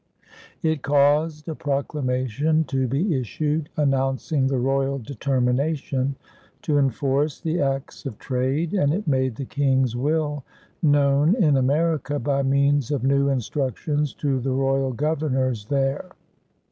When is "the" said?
4.47-4.57, 7.39-7.59, 9.35-9.45, 14.39-14.49